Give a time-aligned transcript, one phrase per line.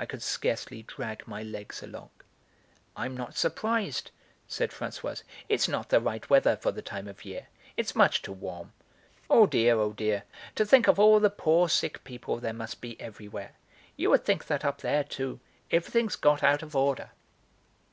[0.00, 2.10] I could scarcely drag my legs along.
[2.96, 4.10] "I'm not surprised;"
[4.48, 7.46] said Françoise, "it's not the right weather for the time of year;
[7.76, 8.72] it's much too warm.
[9.30, 10.24] Oh dear, oh dear,
[10.56, 13.52] to think of all the poor sick people there must be everywhere;
[13.96, 15.38] you would think that up there, too,
[15.70, 17.10] everything's got out of order."